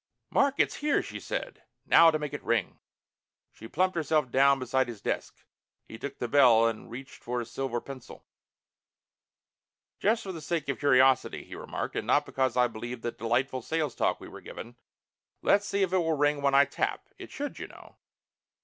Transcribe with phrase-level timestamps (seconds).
[0.31, 1.61] "Mark, it's here!" she said.
[1.85, 2.79] "Now to make it ring."
[3.51, 5.45] She plumped herself down beside his desk.
[5.87, 8.25] He took the bell and reached for a silver pencil.
[9.99, 13.61] "Just for the sake of curiosity," he remarked, "and not because I believe that delightful
[13.61, 14.75] sales talk we were given,
[15.43, 17.07] let's see if it will ring when I tap.
[17.19, 17.97] It should, you know."